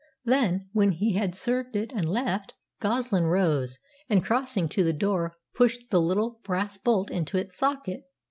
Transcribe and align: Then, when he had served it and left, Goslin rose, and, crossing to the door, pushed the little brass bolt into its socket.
Then, 0.25 0.67
when 0.73 0.93
he 0.93 1.13
had 1.13 1.35
served 1.35 1.75
it 1.75 1.91
and 1.93 2.05
left, 2.09 2.55
Goslin 2.79 3.25
rose, 3.25 3.77
and, 4.09 4.23
crossing 4.25 4.67
to 4.69 4.83
the 4.83 4.93
door, 4.93 5.35
pushed 5.53 5.91
the 5.91 6.01
little 6.01 6.39
brass 6.43 6.75
bolt 6.79 7.11
into 7.11 7.37
its 7.37 7.55
socket. 7.55 8.05